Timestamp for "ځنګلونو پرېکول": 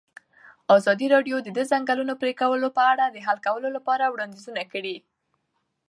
1.71-2.61